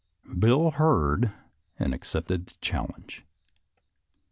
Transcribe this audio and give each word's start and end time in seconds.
Bill 0.39 0.71
heard 0.71 1.31
and 1.77 1.93
accepted 1.93 2.47
the 2.47 2.55
challenge. 2.59 3.23